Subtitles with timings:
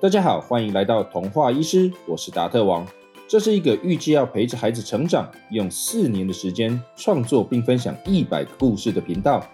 [0.00, 2.86] 大家好，欢迎来到童话医师，我是达特王。
[3.26, 9.44] 这是一个预计要陪着孩子成长，用四年的时间创作并分享一百个故事的频道。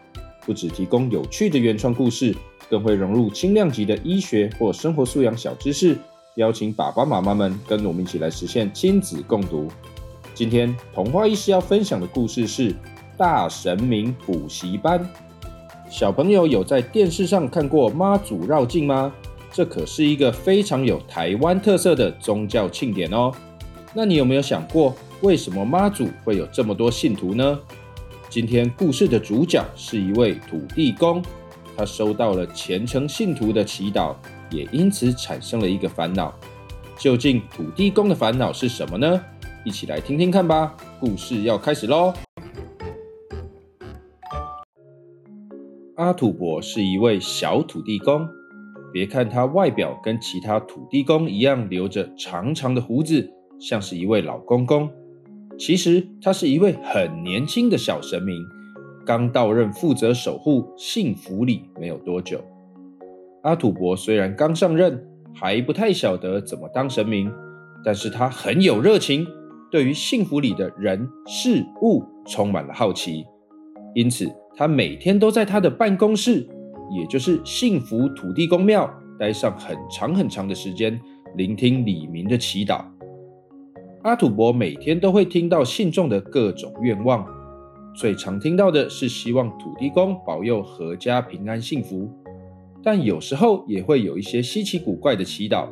[0.45, 2.37] 不只提供有趣的原创故事，
[2.69, 5.97] 更会融入轻量级的医学或生活素养小知识，
[6.35, 9.69] 邀请爸爸妈妈们跟我们一起来实现亲子共读。
[10.35, 12.77] 今天童话医师要分享的故事是
[13.17, 15.09] 大神明补习班。
[15.89, 19.11] 小朋友有在电视上看过妈祖绕境吗？
[19.55, 23.33] 这可是一个非常有台湾特色的宗教庆典哦。
[23.95, 27.61] 那你有没有想过，为什么妈祖会有这么多信徒呢？
[28.29, 31.23] 今天故事的主角是一位土地公，
[31.77, 34.17] 他收到了虔诚信徒的祈祷，
[34.51, 36.35] 也因此产生了一个烦恼。
[36.99, 39.23] 究竟土地公的烦恼是什么呢？
[39.65, 40.77] 一起来听听看吧。
[40.99, 42.13] 故事要开始喽。
[45.95, 48.29] 阿土伯是一位小土地公。
[48.95, 54.89] 别看他外表跟其他土地公一样，留着长长的胡子，像是一位老公公。
[55.59, 58.41] 其实他是一位很年轻的小神明，
[59.05, 62.41] 刚到任负责守护幸福里没有多久。
[63.43, 67.29] 阿土伯虽然刚上任，还不太晓得怎么当神明，
[67.85, 69.27] 但是他很有热情，
[69.73, 73.25] 对于幸福里的人事物充满了好奇，
[73.93, 76.49] 因此他每天都在他的办公室。
[76.91, 81.01] 也就是幸福土地公庙，待上很长很长的时间，
[81.37, 82.85] 聆听李明的祈祷。
[84.03, 87.27] 阿土伯每天都会听到信众的各种愿望，
[87.95, 92.11] 最常听到的是希望土地公保佑阖家平安幸福，
[92.83, 95.69] 但有时候也会有一些稀奇古怪的祈祷，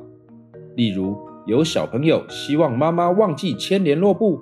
[0.77, 1.15] 例如
[1.47, 4.41] 有小朋友希望妈妈忘记牵联络簿，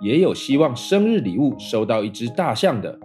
[0.00, 2.98] 也有希望生日礼物收到一只大象的。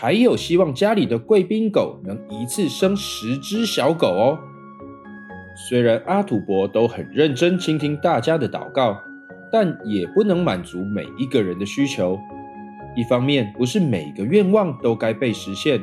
[0.00, 4.38] 还有希望家里的贵宾狗能一次生十只小狗哦。
[5.68, 8.96] 虽然阿土伯都很认真倾听大家的祷告，
[9.52, 12.16] 但也不能满足每一个人的需求。
[12.94, 15.80] 一方面，不是每个愿望都该被实现，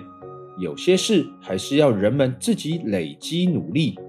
[0.62, 4.00] 有些事还是要人们自己累积努力。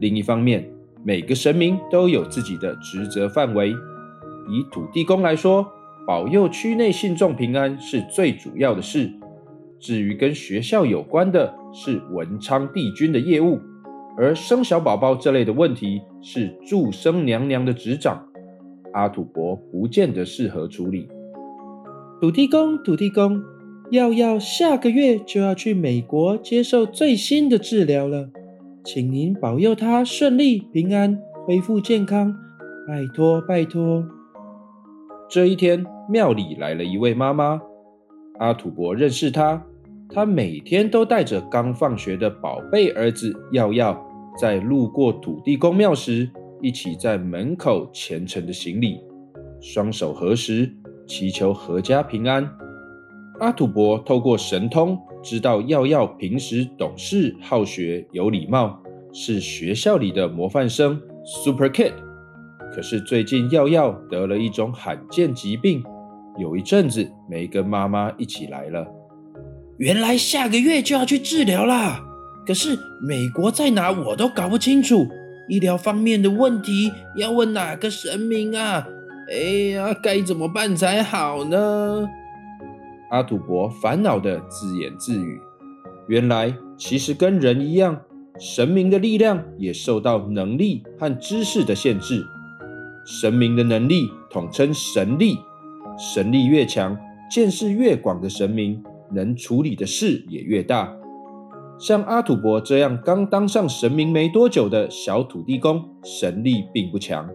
[0.00, 0.70] 另一方面，
[1.02, 3.70] 每个神明都有自己的职责范围。
[3.70, 5.66] 以土地公来说，
[6.06, 9.10] 保佑区内信众平安是最主要的事。
[9.80, 13.58] 至于跟学校有关的，是文昌帝君的业务；
[14.16, 18.26] 而生小宝宝这类的问题，是祝生娘娘的执掌。
[18.92, 21.08] 阿土伯不见得适合处理。
[22.20, 23.42] 土地公，土地公，
[23.90, 28.28] 耀耀下个月就要去美国接受最新的治疗了，
[28.84, 32.36] 请您保佑他顺利平安，恢复健康，
[32.86, 34.04] 拜托拜托。
[35.28, 37.62] 这一天，庙里来了一位妈妈，
[38.38, 39.64] 阿土伯认识她。
[40.12, 43.96] 他每天都带着刚放学的宝贝儿子耀耀，
[44.36, 46.28] 在路过土地公庙时，
[46.60, 49.00] 一起在门口虔诚的行礼，
[49.60, 50.68] 双手合十，
[51.06, 52.48] 祈求阖家平安。
[53.38, 58.82] 阿土伯透过神通知道耀耀平时懂事、好学、有礼貌，
[59.12, 61.92] 是学校里的模范生 Super Kid。
[62.74, 65.82] 可是最近耀耀得了一种罕见疾病，
[66.36, 68.86] 有一阵子没跟妈妈一起来了。
[69.80, 72.04] 原来下个月就要去治疗啦，
[72.46, 75.08] 可是美国在哪我都搞不清楚，
[75.48, 78.86] 医疗方面的问题要问哪个神明啊？
[79.32, 82.06] 哎呀，该怎么办才好呢？
[83.10, 85.40] 阿土伯烦恼的自言自语。
[86.08, 88.02] 原来其实跟人一样，
[88.38, 92.26] 神明的力量也受到能力和知识的限制。
[93.06, 95.38] 神明的能力统称神力，
[95.98, 96.94] 神力越强，
[97.30, 98.84] 见识越广的神明。
[99.12, 100.96] 能处理的事也越大，
[101.78, 107.28] 像阿土伯这样刚当上神明没多久的小土地公，神力并不强，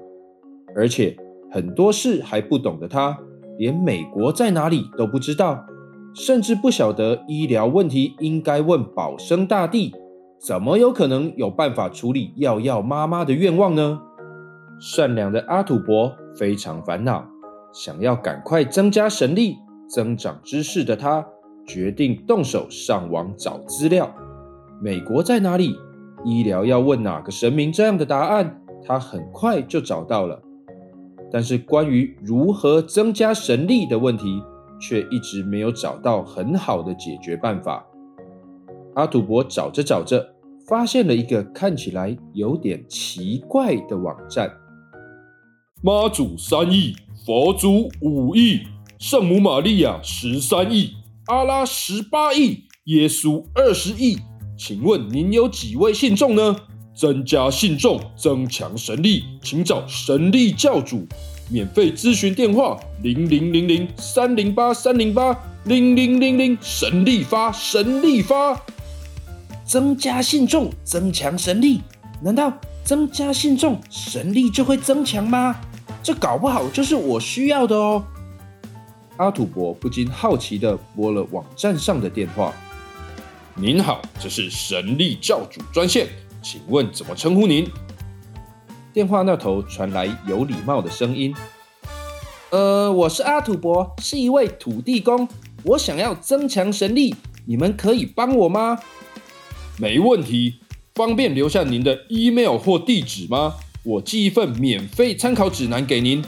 [0.75, 1.15] 而且
[1.51, 3.17] 很多事还不懂的他，
[3.57, 5.65] 连美国在哪里都不知道，
[6.13, 9.93] 甚至不晓得医疗问题应该问保生大帝，
[10.39, 14.01] 怎么有可能有办法处理要要妈妈的愿望呢？
[14.79, 17.25] 善良的阿土伯非常烦恼，
[17.73, 19.55] 想要赶快增加神力、
[19.89, 21.25] 增长知识的他。
[21.65, 24.13] 决定动手上网找资料，
[24.81, 25.75] 美国在哪里？
[26.23, 27.71] 医疗要问哪个神明？
[27.71, 30.41] 这样的答案，他很快就找到了。
[31.31, 34.41] 但是关于如何增加神力的问题，
[34.79, 37.85] 却一直没有找到很好的解决办法。
[38.93, 40.25] 阿土伯找着找着，
[40.67, 44.51] 发现了一个看起来有点奇怪的网站：
[45.81, 46.95] 妈祖三亿，
[47.25, 48.61] 佛祖五亿，
[48.97, 50.91] 圣母玛利亚十三亿。
[51.27, 54.19] 阿拉十八亿，耶稣二十亿，
[54.55, 56.55] 请问您有几位信众呢？
[56.95, 61.07] 增加信众，增强神力，请找神力教主。
[61.49, 66.55] 免费咨询电话：零零零零三零八三零八零零零零。
[66.61, 68.61] 神力发，神力发。
[69.65, 71.81] 增加信众，增强神力。
[72.21, 75.55] 难道增加信众，神力就会增强吗？
[76.03, 78.05] 这搞不好就是我需要的哦。
[79.17, 82.53] 阿土伯不禁好奇地拨了网站上的电话。
[83.55, 86.07] 您好，这是神力教主专线，
[86.43, 87.65] 请问怎么称呼您？
[88.91, 91.33] 电话那头传来有礼貌的声音
[92.51, 95.27] ：“呃，我是阿土伯，是一位土地公，
[95.63, 97.15] 我想要增强神力，
[97.45, 98.79] 你们可以帮我吗？”
[99.79, 100.55] 没问题，
[100.93, 103.55] 方便留下您的 email 或地址吗？
[103.83, 106.23] 我寄一份免费参考指南给您。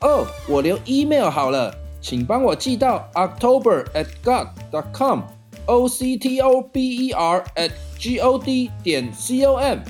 [0.00, 5.22] 哦，我留 email 好了，请帮我寄到 october at god dot com。
[5.66, 9.80] o c t o b e r at g o d 点 c o m，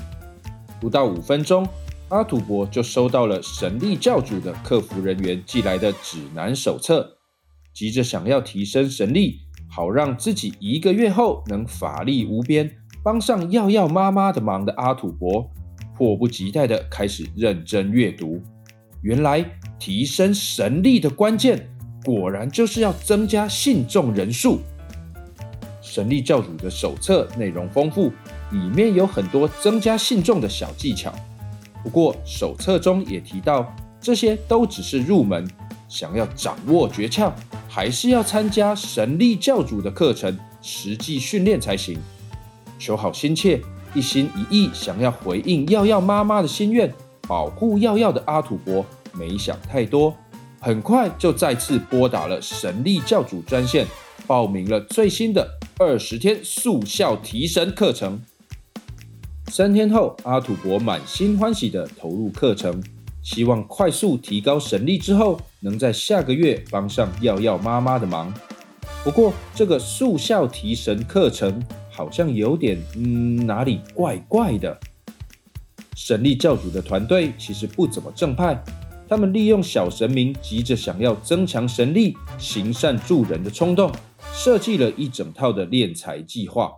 [0.81, 1.65] 不到五分钟，
[2.09, 7.17] 阿土伯就收到了神力教主的客服人员寄来的指南手册。
[7.73, 9.39] 急着想要提升神力，
[9.69, 12.69] 好让自己一个月后能法力无边，
[13.01, 15.49] 帮上耀耀妈妈的忙的阿土伯，
[15.95, 18.41] 迫不及待地开始认真阅读。
[19.01, 19.45] 原来
[19.79, 21.69] 提升神力的关键，
[22.03, 24.59] 果然就是要增加信众人数。
[25.81, 28.11] 神力教主的手册内容丰富，
[28.51, 31.13] 里面有很多增加信众的小技巧。
[31.83, 35.49] 不过手册中也提到，这些都只是入门，
[35.87, 37.31] 想要掌握诀窍，
[37.67, 41.97] 还是要参加神力教主的课程，实际训练才行。
[42.77, 43.59] 求好心切，
[43.93, 46.93] 一心一意想要回应耀耀妈妈的心愿，
[47.27, 50.15] 保护耀耀的阿土伯没想太多，
[50.61, 53.87] 很快就再次拨打了神力教主专线，
[54.27, 55.57] 报名了最新的。
[55.77, 58.19] 二十天速效提神课程，
[59.47, 62.83] 三天后，阿土伯满心欢喜地投入课程，
[63.23, 68.33] 希望快速提高神力之后，能在下个月帮上耀耀妈妈的忙。
[69.05, 72.77] 不过，这个速效提神课程好像有点……
[72.97, 74.77] 嗯，哪里怪怪的？
[75.95, 78.61] 神力教主的团队其实不怎么正派，
[79.09, 83.91] 他们利用小神明急着想要增强神力、行善助人的冲动。
[84.31, 86.71] 设计了一整套的敛财计划，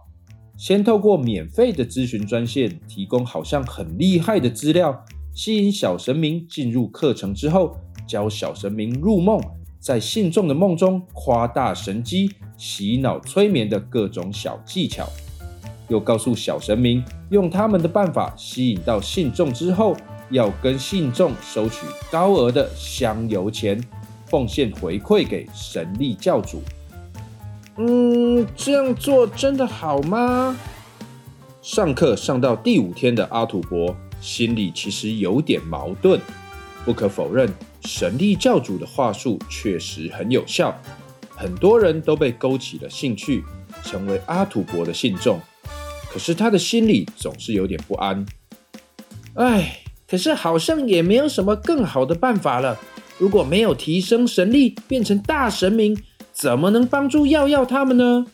[0.58, 5.04] 先透过免费的咨询专线提供好像很厉害的资料，
[5.36, 7.76] 吸引小神明进入课程之后，
[8.08, 9.42] 教小神明入梦，
[9.80, 15.08] 在信众的梦中夸大神机、洗脑催眠的各种小技巧，
[15.90, 19.96] 又告诉小神明用他们的办法吸引到信众之后，
[20.32, 23.80] 要跟信众收取高额的香油钱，
[24.26, 26.62] 奉献回馈给神力教主。
[27.78, 30.58] 嗯，这样做真的好吗？
[31.62, 36.20] 上课上到第五天的阿土伯心里其实有点矛盾。
[36.84, 37.48] 不可否认，
[37.86, 40.76] 神力教主的话术确实很有效，
[41.30, 43.44] 很多人都被勾起了兴趣，
[43.84, 45.40] 成为阿土伯的信众。
[46.10, 48.26] 可是他的心里总是有点不安。
[49.36, 49.78] 唉，
[50.12, 52.78] 可是好像也没有什么更好的办法了。
[53.18, 55.98] 如果没有提升神力，变成大神明。
[56.34, 58.26] 怎么能帮助耀耀他们呢？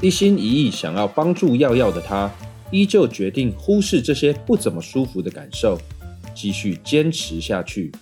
[0.00, 2.30] 一心一意想要帮助耀耀的他，
[2.70, 5.78] 依旧决定忽视这些不怎么舒服的感受，
[6.34, 7.92] 继续坚持下去。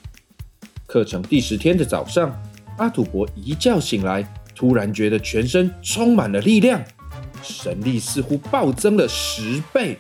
[0.87, 2.40] 课程第十天的早上，
[2.76, 6.80] 阿土伯一觉醒来，突然觉得全身充满了力量，
[7.42, 9.99] 神力似乎暴增了十倍。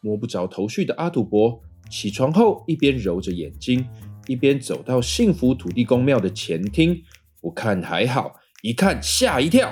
[0.00, 1.60] 摸不着头绪的阿土伯
[1.92, 3.86] 起床后，一边揉着眼睛，
[4.26, 6.98] 一边走到幸福土地公庙的前厅。
[7.38, 9.70] 不看还好，一看吓一跳。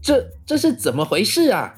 [0.00, 1.74] 这这是怎么回事啊？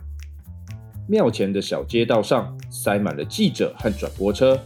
[1.08, 4.60] 庙前的小街道上塞满了记者和转播车，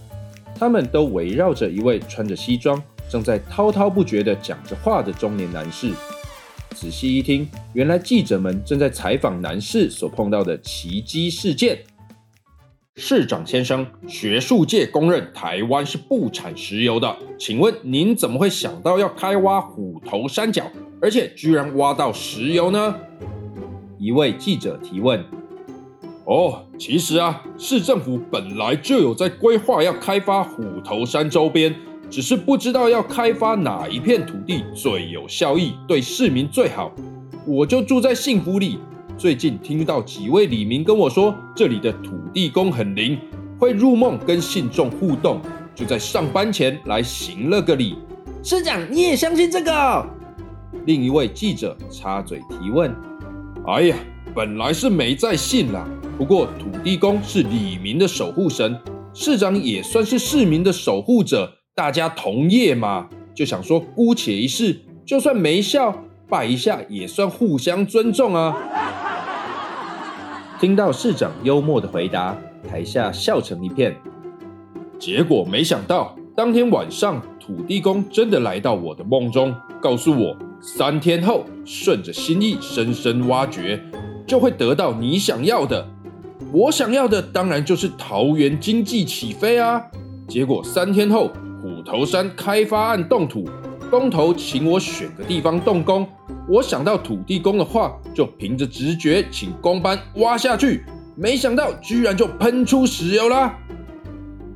[0.57, 5.93] 他们都围绕着一位穿着西装、正在滔滔不绝地讲着话的中年男士。
[6.75, 11.79] 仔细一听，原来记者们正在采访男士所碰到的奇迹事件。
[13.01, 20.65] 市长先生，学术界公认台湾是不产石油的，请问您怎么会想到要开挖虎头山脚，
[21.01, 22.93] 而且居然挖到石油呢？
[23.99, 25.25] 一位记者提问。
[26.25, 31.73] 哦，其实啊，市政府本来就有在规划要开发虎头山周边，
[32.11, 36.93] 只是不知道要开发哪一片土地最有效益，对市民最好。
[37.47, 38.81] 我就住在幸福里。
[39.19, 43.19] 最近听到几位李民跟我说，这里的土地公很灵，
[43.59, 45.41] 会入梦跟信众互动，
[45.75, 47.97] 就在上班前来行了个礼。
[48.45, 50.07] 市长，你也相信这个？
[50.87, 52.95] 另一位记者插嘴提问
[53.67, 53.97] ：“哎呀，
[54.33, 55.85] 本来是没在信啦，
[56.17, 58.79] 不过土地公是李民的守护神，
[59.13, 68.57] 市长也算是市民的守护者，大家同业嘛，就想说姑且一试，就算没效，拜一下也算互相尊重啊。
[70.61, 72.37] 听到市长幽默的回答，
[72.69, 73.95] 台下笑成一片。
[74.99, 83.81] 结果没想到，当天晚上土地公真的来到我的梦中，告诉我三天后顺着心意深深挖掘，
[84.27, 85.87] 就会得到你想要的。
[86.53, 89.81] 我想要的当然就是桃园经济起飞啊！
[90.27, 91.31] 结果三天后
[91.63, 93.49] 虎头山开发案动土，
[93.93, 96.05] 工头请我选个地方动工。
[96.49, 100.83] 我想到土地公的话，就凭着直觉请工班挖下去，
[101.15, 103.55] 没想到居然就喷出石油啦！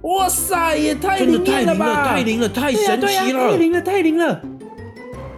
[0.00, 2.08] 哇塞，也太灵了吧！
[2.08, 3.50] 太灵了，太神奇了！
[3.50, 4.40] 太灵了，太灵了！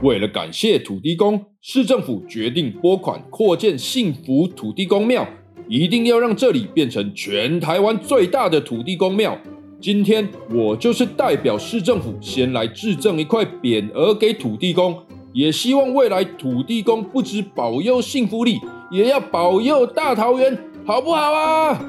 [0.00, 5.26] 为了感谢土地公，市政府决定拨款扩建幸福土地公庙，
[5.68, 9.36] 一定要让这里变成全台湾最大的土地公庙。
[9.80, 15.03] 今天我就是代表市政府，先来致赠一块匾额给土地公。
[15.34, 21.80] 也希望未来土地公不止保佑幸福里，也要保佑大桃园，好不好啊？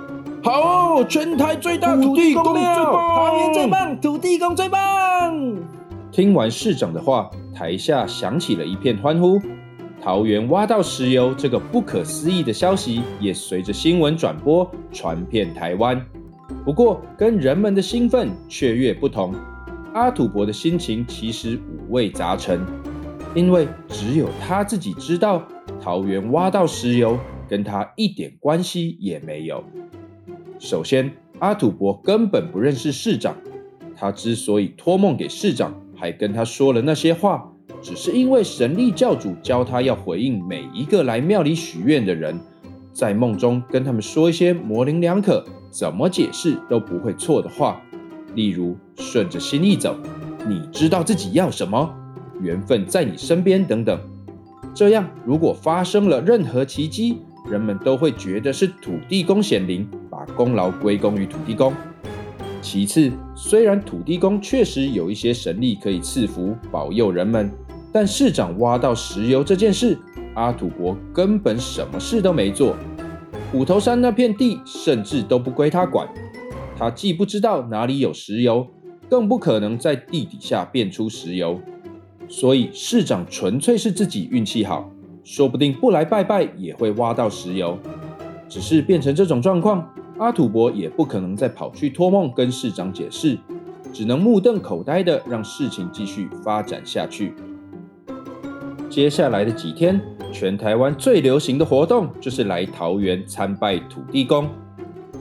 [0.43, 5.55] 好，全台最大土地公庙，桃园最棒，土地公最棒。
[6.11, 9.39] 听完市长的话，台下响起了一片欢呼。
[10.01, 16.03] 桃园挖到石油这个不可思议的消息，也随着新闻转播传遍台湾。
[16.63, 19.35] 不过，跟人们的兴奋却越不同，
[19.93, 22.65] 阿土伯的心情其实五味杂陈。
[23.35, 25.45] 因为只有他自己知道，
[25.81, 29.61] 桃园挖到石油跟他一点关系也没有。
[30.57, 33.35] 首先，阿土伯根本不认识市长，
[33.93, 37.51] 他之所以托梦给市长，还跟他说了那些话，
[37.81, 42.39] 只是因为神力教主教他要回应每一个来庙里许愿的人，
[42.93, 47.81] 在梦中跟他们说一些模棱两可、怎么解释都不会错的话，
[48.33, 49.93] 例如顺着心意走，
[50.47, 51.93] 你知道自己要什么。
[52.41, 53.99] 缘分在你身边，等等。
[54.73, 61.73] 这样，如果发生了任何奇迹，人们都会觉得是土地公显灵，把功劳归功于土地公。
[62.61, 67.51] 其次，虽然土地公确实有一些神力可以赐福保佑人们，
[67.93, 69.97] 但市长挖到石油这件事，
[70.33, 72.75] 阿土伯根本什么事都没做。
[73.51, 76.07] 虎头山那片地甚至都不归他管，
[76.75, 78.67] 他既不知道哪里有石油，
[79.07, 81.61] 更不可能在地底下变出石油。
[82.27, 84.89] 所以市长纯粹是自己运气好，
[85.23, 87.77] 说不定不来拜拜也会挖到石油。
[88.47, 93.37] 只是变成这种状况，阿土伯也不可能再跑去托梦跟市长解释，
[93.91, 97.33] 只能目瞪口呆的让事情继续发展下去。
[98.89, 99.99] 接下来的几天，
[100.31, 104.47] 全台湾最流行的活动就是来桃园参拜土地公，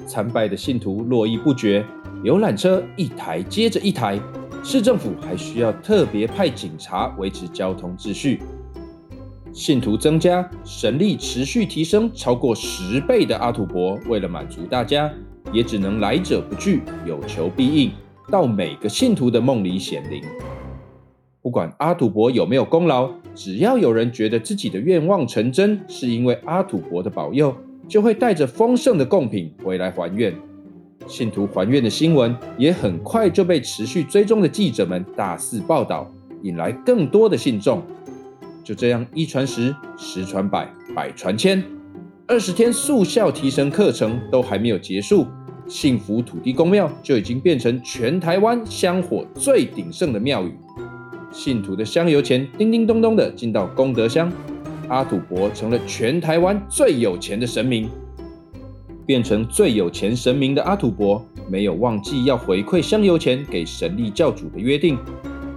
[0.07, 1.85] 参拜的信徒络绎不绝，
[2.23, 4.21] 游览车一台接着一台。
[4.67, 8.41] 市政府还需要特别派警察维持交通秩序。
[9.53, 15.13] 信徒增加，神力持续提升，超过十倍的阿土伯，为了满足大家，
[15.53, 17.91] 也只能来者不拒，有求必应，
[18.31, 20.25] 到每个信徒的梦里显灵。
[21.43, 27.55] 不管阿土伯有没有功劳，只要有人觉得自己的愿望成真，是因为阿土伯的保佑，
[27.87, 30.35] 就会带着丰盛的贡品回来还愿。
[31.07, 36.11] 信徒还愿的新闻也很快就被持续追踪的记者们大肆报道，
[36.43, 37.83] 引来更多的信众。
[38.63, 41.63] 就这样一传十，十传百，百传千，
[42.27, 45.27] 二十天速效提升课程都还没有结束，
[45.69, 50.55] 幸福土地公庙就已经变成全台湾香火最鼎盛的庙宇。
[51.31, 54.33] 信徒的香油钱叮叮咚咚的进到功德箱，
[54.89, 57.91] 阿土伯成了全台湾最有钱的神明。
[59.07, 64.99] 变成最有钱神明的阿土伯，没有忘记要回馈香油钱给神力教主的约定。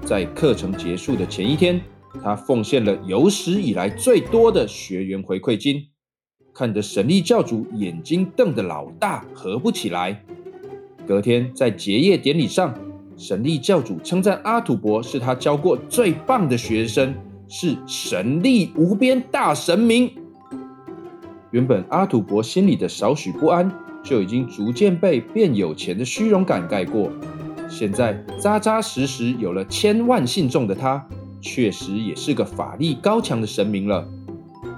[0.06, 1.82] 在课程结束的前一天，
[2.24, 5.88] 他奉献了有史以来最多的学员回馈金，
[6.54, 10.24] 看得神力教主眼睛瞪得老大，合不起来。
[11.06, 12.74] 隔天在结业典礼上，
[13.16, 17.14] 神力教主称赞阿土伯是他教过最棒的学生，
[17.48, 20.12] 是神力无边大神明。
[21.52, 23.72] 原本阿土伯心里的少许不安，
[24.04, 27.10] 就已经逐渐被变有钱的虚荣感盖过。
[27.70, 31.06] 现在扎扎实实有了千万信众的他，
[31.42, 34.06] 确实也是个法力高强的神明了。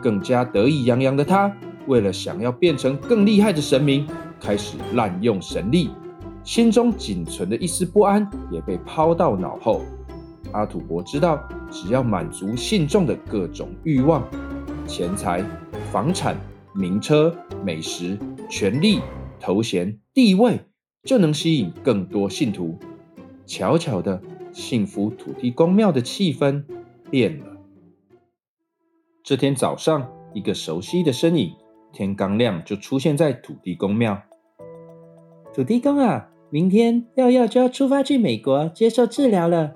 [0.01, 1.51] 更加得意洋洋的他，
[1.87, 4.07] 为了想要变成更厉害的神明，
[4.39, 5.89] 开始滥用神力，
[6.43, 9.81] 心中仅存的一丝不安也被抛到脑后。
[10.51, 14.23] 阿土伯知道，只要满足信众的各种欲望，
[14.87, 15.43] 钱财、
[15.91, 16.37] 房产。
[16.73, 18.17] 名车、美食
[18.49, 18.99] 权力、
[19.39, 20.59] 头衔、地位，
[21.03, 22.77] 就能吸引更多信徒。
[23.45, 24.21] 悄悄的，
[24.51, 26.63] 幸福土地公庙的气氛
[27.09, 27.45] 变了。
[29.23, 31.51] 这天早上，一个熟悉的身影，
[31.91, 34.21] 天刚亮就出现在土地公庙。
[35.53, 39.75] 土地公啊，明天耀耀就要出发去美国接受治疗了。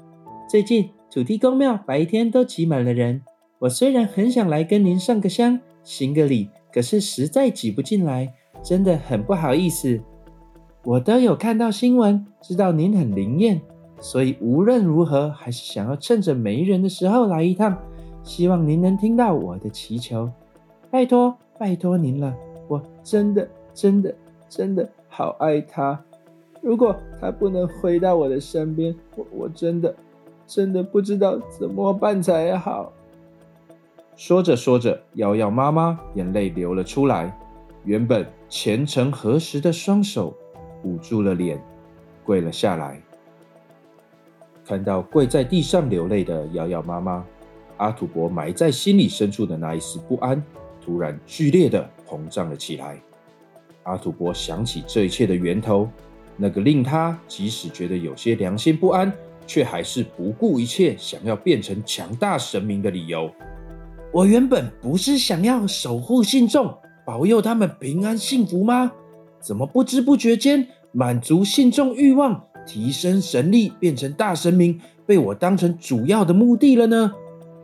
[0.49, 3.23] 最近土地公庙白天都挤满了人。
[3.59, 10.01] 我虽然很想来跟您上个香、行个礼，可是实在挤不进来，真的很不好意思。
[10.83, 13.61] 我都有看到新闻，知道您很灵验，
[13.99, 17.77] 所以无论如何还是想要趁着没人的时候来一趟。
[18.23, 20.31] 希望您能听到我的祈求，
[20.89, 22.33] 拜托拜托您了。
[22.67, 24.15] 我真的真的
[24.49, 26.01] 真的好爱他。
[26.61, 29.93] 如果他不能回到我的身边，我我真的
[30.47, 32.91] 真的不知道怎么办才好。
[34.15, 37.35] 说着说着，瑶瑶妈妈眼泪流了出来，
[37.83, 40.35] 原本虔诚合十的双手
[40.83, 41.59] 捂住了脸，
[42.23, 43.01] 跪了下来。
[44.65, 47.25] 看到跪在地上流泪的瑶瑶妈妈，
[47.77, 50.41] 阿土伯埋在心里深处的那一丝不安，
[50.79, 53.01] 突然剧烈的膨胀了起来。
[53.81, 55.89] 阿土伯想起这一切的源头，
[56.37, 59.11] 那个令他即使觉得有些良心不安，
[59.45, 63.29] 却还是不顾一切想要变成强大神明的理由。
[64.13, 66.71] 我原本不是想要守护信众，
[67.03, 68.91] 保佑他们平安幸福吗？
[69.39, 77.11] 怎么不知不觉间满足信众欲望，提升神力，变成大神明，被我当成主要的目的了呢？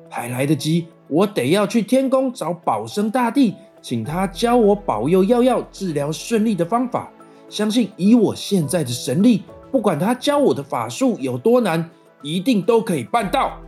[0.10, 7.12] 还来得及，我得要去天宫找保生大帝，请他教我保佑药药治疗顺利的方法。
[7.48, 11.88] 相信以我现在的神力，不管他教我的法术有多难，
[12.24, 13.60] 一定都可以办到。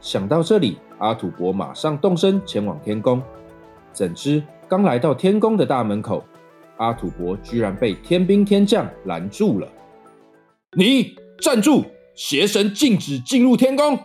[0.00, 0.78] 想到这里。
[0.98, 3.22] 阿土伯马上动身前往天宫，
[3.92, 6.24] 怎知刚来到天宫的大门口，
[6.78, 9.68] 阿土伯居然被天兵天将拦住了。
[10.76, 11.84] 你站住！
[12.14, 13.98] 邪神禁止进入天宫。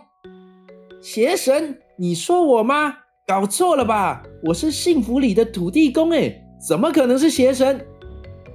[1.00, 1.78] 邪神？
[1.96, 2.94] 你说我吗？
[3.26, 4.22] 搞错了吧？
[4.44, 6.30] 我是幸福里的土地公哎，
[6.68, 7.82] 怎么可能是邪神？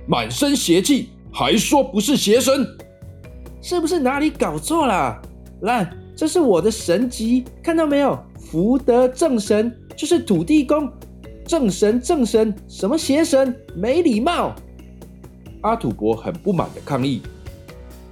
[0.08, 2.66] 满身邪气，还说不是邪神？
[3.62, 5.20] 是不是哪里搞错了？
[5.62, 8.18] 来，这是我的神级，看到没有？
[8.50, 10.90] 福德正神就是土地公，
[11.46, 14.56] 正神正神什么邪神，没礼貌！
[15.64, 17.22] 阿土伯很不满的抗议：“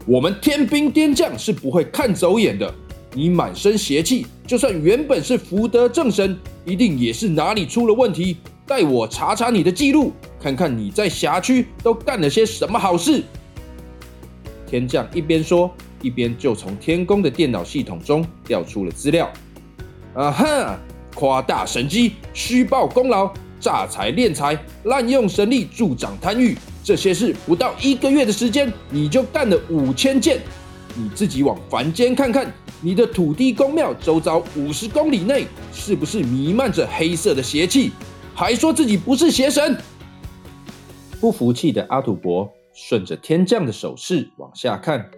[0.05, 2.69] 我们天兵天将是不会看走眼的，
[3.13, 8.35] 你满身邪气，就算原本是福德正神，一定也是哪里出了问题。
[8.67, 13.23] 带我查查你的记录，看看你在辖区都干了些什么好事。”
[14.67, 19.31] 天将一边说，一边就从天宫的电脑系统中调出了资料。
[20.15, 20.79] 啊哈！
[21.13, 30.39] 夸大神机，虚报功劳，诈财敛财，滥用神力，助长贪欲，这些事不到一个月的时间，你就干了五千件。
[30.95, 32.49] 你自己往凡间看看，
[32.79, 37.91] 你的土地公庙周遭五十公里内，是不是弥漫着黑色的邪气？
[38.33, 39.77] 还说自己不是邪神？
[41.19, 45.09] 不服气的阿土伯顺着天降的手势往下看，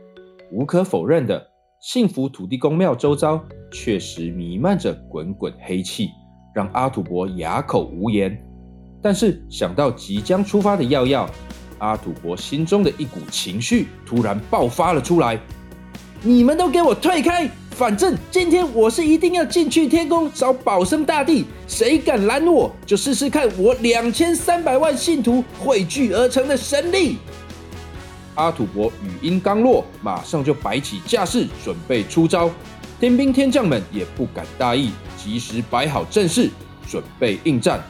[0.52, 1.47] 无可否认的。
[1.80, 3.40] 幸福土地公庙周遭
[3.72, 6.10] 确实弥漫着滚滚黑气，
[6.56, 8.36] 让阿土伯哑口无言。
[9.00, 11.30] 但是想到即将出发的耀耀，
[11.78, 15.40] 阿土伯心中的一股情绪突然爆发了出来
[16.24, 17.48] ：“你们都给我退开！
[17.70, 27.18] 反正今天我是一定要进去天宫找保生大帝，谁敢拦我，就试试看我两千三百万信徒汇聚而成的神力！”
[28.38, 32.50] 阿土伯语音刚落，马上就摆起架势，准备出招。
[33.00, 36.50] 天兵天将们也不敢大意，及时摆好阵势，
[36.88, 37.84] 准备应战。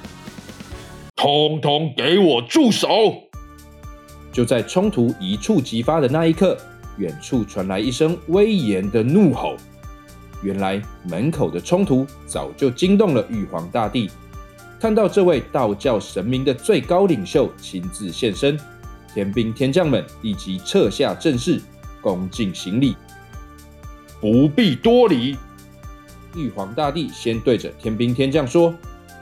[1.16, 2.88] 通通给我住手！
[4.32, 6.58] 就在冲突一触即发的那一刻，
[6.98, 9.56] 远处传来一声威严的怒吼。
[10.42, 14.10] 原来门口的冲突早就惊动了玉皇大帝，
[14.80, 18.58] 看到这位道教神明的最高领袖亲自现身。
[19.14, 21.62] 天兵天将们立即撤下阵势，
[22.02, 22.96] 恭敬行礼。
[24.20, 25.38] 不必多礼。
[26.36, 28.74] 玉皇大帝先对着天兵天将说，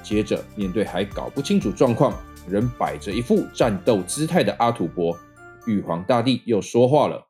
[0.04, 2.14] 接着面对还搞不清楚状况、
[2.48, 5.18] 仍摆着一副战斗姿态的阿土伯，
[5.66, 7.26] 玉皇大帝又说话了：“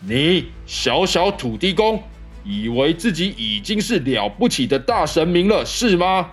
[0.00, 2.02] 你小小土地公，
[2.44, 6.30] 以为自己已经是了不起的大神明了，是吗？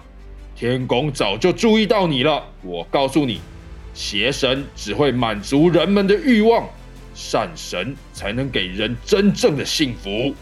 [0.56, 2.44] 天宫早就注意到你了。
[2.62, 3.42] 我告诉你。”
[3.96, 6.68] 邪神只会满足人们的欲望，
[7.16, 10.36] 善神才能给人真正的幸福。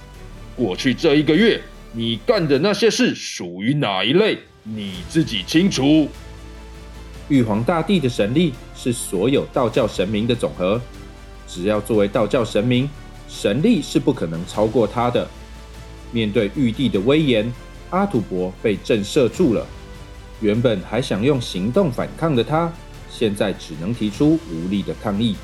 [0.56, 1.62] 过去这一个月，
[1.94, 4.40] 你干的那些事属于哪一类？
[4.64, 6.10] 你自己清楚。
[7.30, 10.82] 玉皇大帝的神力是所有道教神明的总和，
[11.48, 12.90] 只要作为道教神明，
[13.30, 15.28] 神力是不可能超过他的。
[16.12, 17.52] 面对玉帝的威严，
[17.92, 19.66] 阿土伯被震慑住了。
[20.42, 22.72] 原本还想用行动反抗的他，
[23.16, 25.36] 现在只能提出无力的抗议。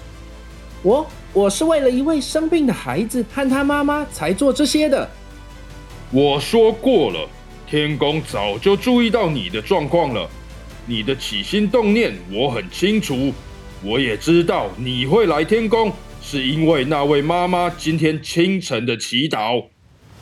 [0.82, 5.08] 我我是为了一位生病的孩子和他妈妈才做这些的。
[6.12, 7.30] 我说过了，
[7.70, 10.28] 天宫早就注意到你的状况了。
[10.86, 13.32] 你的起心动念我很清楚，
[13.84, 19.64] 我也知道你会来天宫，是因为那位妈妈今天清晨的祈祷。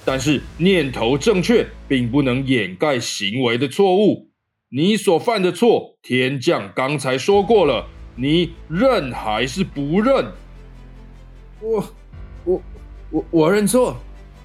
[0.04, 4.27] 但是念头正确，并不能掩盖行为的错误。
[4.70, 10.26] 你所犯的错，天将刚才说过了，你认还是不认？
[11.62, 11.94] 我
[12.44, 12.62] 我
[13.10, 13.96] 我我认错，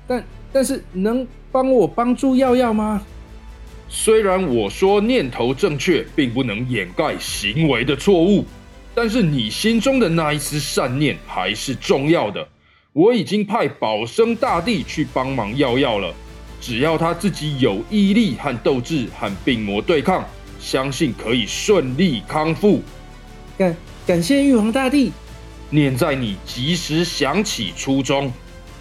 [0.06, 3.02] 但但是能帮我帮助耀耀吗？
[3.88, 8.44] 虽然我说念头正确，并不能掩盖行为的错误，
[8.94, 12.46] 但是你心中的那一丝善念还是重要的。
[12.92, 16.14] 我已经派保生大帝去帮忙耀耀了，
[16.62, 20.25] 只要他自己有毅力和斗志，和病魔对抗，
[20.61, 22.81] 相信可以顺利康复。
[23.59, 25.11] 感感谢玉皇大帝，
[25.70, 28.33] 念在你及时想起初衷。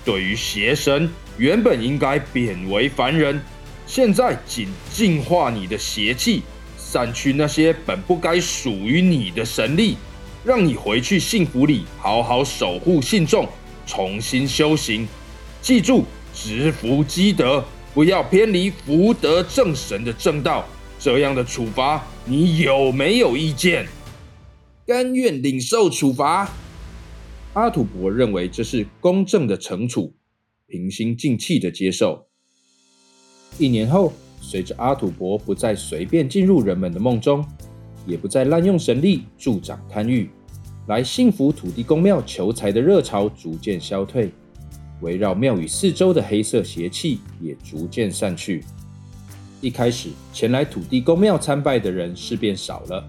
[0.06, 3.42] 对于邪神，原本应该贬为凡人。
[3.88, 6.44] 现在仅净化你的邪气，
[6.78, 9.98] 散去那些本不该属于你的神力，
[10.44, 13.50] 让你回去幸福里好好守护信众，
[13.88, 15.08] 重新修行。
[15.64, 17.64] 记住，知福积德，
[17.94, 20.66] 不要偏离福德正神的正道。
[21.00, 23.88] 这样的处罚，你有没有意见？
[24.86, 26.48] 甘愿领受处罚。
[27.54, 30.14] 阿土伯认为这是公正的惩处，
[30.68, 32.28] 平心静气的接受。
[33.58, 37.46] 一年后，随着阿土伯不再随便进入人们的梦中，
[38.06, 40.30] 也不再滥用神力助长贪欲，
[40.88, 44.32] 来幸福土地公庙求财的热潮逐渐消退，
[45.02, 48.64] 围绕庙宇四周的黑色邪气也逐渐散去。
[49.60, 53.08] 一开始前来土地公庙参拜的人是变少了，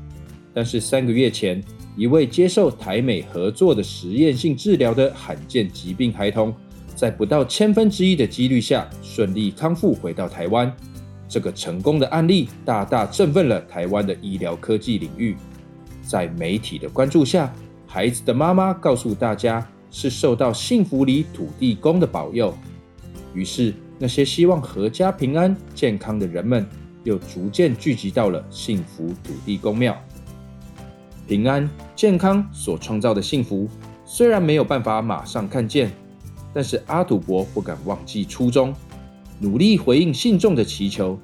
[0.52, 1.62] 但是三个月前，
[1.96, 6.54] 一位接受台美合作的实验性治疗的罕见疾病孩童。
[6.94, 10.70] 在不到千分之一的几率下顺利康复回到台湾，
[11.26, 15.34] 这个成功的案例大大振奋了台湾的医疗科技领域。
[16.02, 17.52] 在媒体的关注下，
[17.86, 22.52] 孩子的妈妈告诉大家是受到幸福里土地公的保佑。
[23.32, 26.66] 于是，那些希望阖家平安健康的人们
[27.04, 29.96] 又逐渐聚集到了幸福土地公庙。
[31.28, 33.68] 平安健康所创造的幸福，
[34.04, 35.92] 虽然没有办法马上看见。
[36.54, 38.74] 但是阿土伯不敢忘记初衷，
[39.40, 41.18] 努力回应信众的祈求。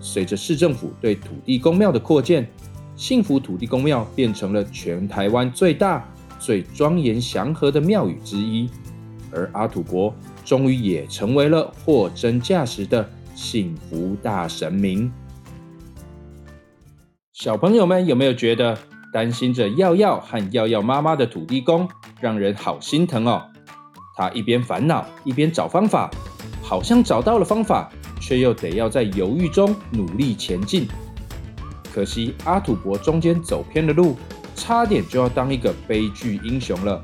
[0.00, 2.46] 随着市政府对土地公庙的扩建，
[2.94, 6.06] 幸福土地公庙变成了全台湾最大、
[6.46, 8.70] 最庄严祥和的庙宇之一。
[9.32, 15.12] 而阿土伯终于也成为了货真价实的幸福大神明。
[17.32, 18.78] 小朋友们有没有觉得
[19.12, 21.88] 担心着耀耀和耀耀妈妈的土地公，
[22.20, 23.42] 让人好心疼哦？
[24.16, 26.08] 他一边烦恼一边找方法，
[26.62, 30.86] 好像找到了方法，却又得要在犹豫中努力前进。
[31.92, 34.16] 可惜阿土伯中间走偏了路，
[34.56, 37.00] 差点就要当一个悲剧英雄了。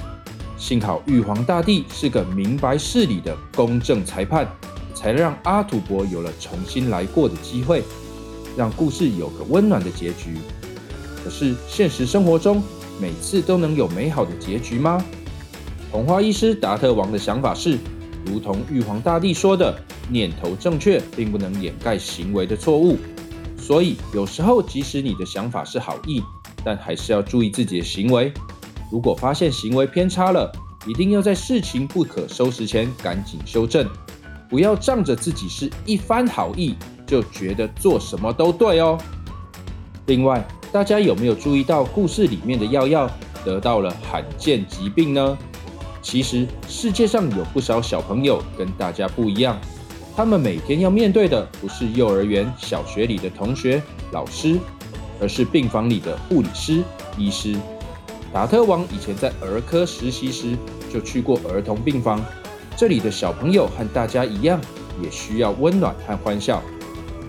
[0.57, 4.47] 幸好玉皇大帝是个明白事理的公正裁判，
[4.95, 7.83] 才让阿土伯有了重新来过的机会，
[8.57, 10.39] 让故事有个温暖的结局。
[11.23, 12.63] 可是现实生活中，
[13.01, 15.05] 每次都能有美好的结局吗？
[15.91, 17.79] 童话医师达特王的想法是，
[18.25, 19.77] 如同玉皇大帝说的，
[20.09, 22.97] 念头正确并不能掩盖行为的错误。
[23.59, 26.23] 所以有时候即使你的想法是好意，
[26.65, 28.33] 但还是要注意自己的行为。
[28.91, 30.53] 如果发现行为偏差了，
[30.87, 33.89] 一定要在事情不可收拾前赶紧修正，
[34.49, 36.75] 不要仗着自己是一番好意
[37.07, 38.99] 就觉得做什么都对哦。
[40.07, 43.11] 另外，大家有没有注意到故事里面的药药
[43.45, 45.39] 得到了罕见疾病呢？
[46.03, 49.57] 其实世界上有不少小朋友跟大家不一样，
[50.17, 54.59] 他们每天要面对的不是幼儿园、小学里的同学、老师，
[55.23, 56.83] 而是病房里的护理师、
[57.17, 57.57] 医师。
[58.33, 60.57] 达特王以前在儿科实习时
[60.93, 62.21] 就去过儿童病房，
[62.77, 64.61] 这里的小朋友和大家一样，
[65.01, 66.61] 也需要温暖和欢笑。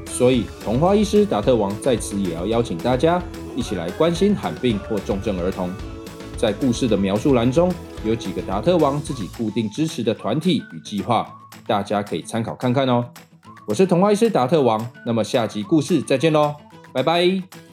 [0.07, 3.21] 所以，童话医师达特王在此也要邀请大家
[3.55, 5.69] 一起来关心罕病或重症儿童。
[6.35, 7.71] 在故事的描述栏中。
[8.05, 11.25] 有几个达特王自己固定支持的团体与计划，
[11.65, 13.05] 大家可以参考看看哦。
[13.65, 16.53] 我是童话医师达特王，那么下集故事再见喽，
[16.91, 17.72] 拜拜。